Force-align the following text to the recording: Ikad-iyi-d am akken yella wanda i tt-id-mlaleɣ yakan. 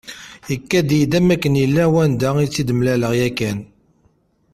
Ikad-iyi-d 0.53 1.13
am 1.17 1.27
akken 1.33 1.59
yella 1.61 1.83
wanda 1.93 2.29
i 2.39 2.47
tt-id-mlaleɣ 2.47 3.11
yakan. 3.19 3.59